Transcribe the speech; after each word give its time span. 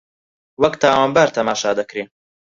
وەک 0.61 0.73
تاوانبار 0.81 1.29
تەماشا 1.35 1.71
دەکرێ 1.79 2.03